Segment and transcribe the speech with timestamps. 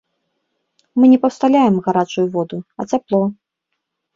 [0.99, 3.21] Мы не пастаўляем гарачую ваду, а цяпло.